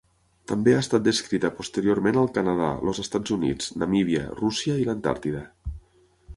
També 0.51 0.71
ha 0.75 0.79
estat 0.83 1.03
descrita 1.07 1.51
posteriorment 1.57 2.17
al 2.23 2.31
Canadà, 2.39 2.71
els 2.93 3.03
Estats 3.05 3.37
Units, 3.37 3.71
Namíbia, 3.85 4.27
Rússia 4.43 4.83
i 4.85 4.89
l'Antàrtida. 4.91 5.47